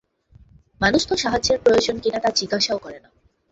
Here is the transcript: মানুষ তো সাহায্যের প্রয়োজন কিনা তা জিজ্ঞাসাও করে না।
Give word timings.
মানুষ 0.81 1.01
তো 1.07 1.13
সাহায্যের 1.17 1.59
প্রয়োজন 1.59 1.95
কিনা 1.99 2.19
তা 2.19 2.29
জিজ্ঞাসাও 2.29 2.77
করে 2.77 2.99
না। 2.99 3.09